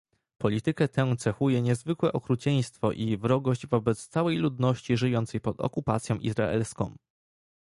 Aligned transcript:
Politykę 0.37 0.87
tę 0.87 1.15
cechuje 1.17 1.61
niezwykłe 1.61 2.13
okrucieństwo 2.13 2.91
i 2.91 3.17
wrogość 3.17 3.67
wobec 3.67 4.07
całej 4.07 4.37
ludności 4.37 4.97
żyjącej 4.97 5.41
pod 5.41 5.61
okupacją 5.61 6.17
izraelską 6.17 6.95